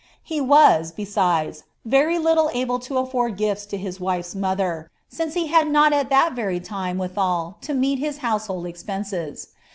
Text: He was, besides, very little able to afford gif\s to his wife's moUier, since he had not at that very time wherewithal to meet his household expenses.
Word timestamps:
He 0.23 0.41
was, 0.41 0.91
besides, 0.91 1.63
very 1.85 2.17
little 2.17 2.49
able 2.55 2.79
to 2.79 2.97
afford 2.97 3.37
gif\s 3.37 3.67
to 3.67 3.77
his 3.77 3.99
wife's 3.99 4.33
moUier, 4.33 4.87
since 5.09 5.35
he 5.35 5.45
had 5.45 5.67
not 5.69 5.93
at 5.93 6.09
that 6.09 6.33
very 6.33 6.59
time 6.59 6.97
wherewithal 6.97 7.57
to 7.61 7.73
meet 7.75 7.99
his 7.99 8.17
household 8.17 8.65
expenses. 8.65 9.49